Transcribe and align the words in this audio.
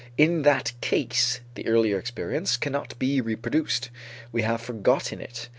In 0.17 0.41
that 0.41 0.71
case 0.81 1.41
the 1.53 1.67
earlier 1.67 1.99
experience 1.99 2.57
cannot 2.57 2.97
be 2.97 3.21
reproduced; 3.21 3.91
we 4.31 4.41
have 4.41 4.59
forgotten 4.59 5.21
it. 5.21 5.47